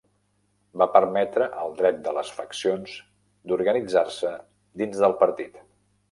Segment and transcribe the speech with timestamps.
[0.81, 2.95] Va permetre el dret de les faccions
[3.51, 4.31] d'organitzar-se
[4.83, 5.61] dins del partit.